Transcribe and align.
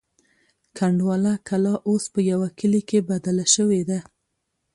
کنډواله 0.77 1.33
کلا 1.47 1.75
اوس 1.89 2.03
په 2.13 2.19
یوه 2.31 2.47
کلي 2.59 2.81
بدله 3.09 3.45
شوې 3.55 3.81
ده. 3.89 3.99